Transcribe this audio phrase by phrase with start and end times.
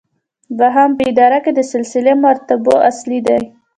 [0.59, 3.41] دوهم په اداره کې د سلسله مراتبو اصل دی.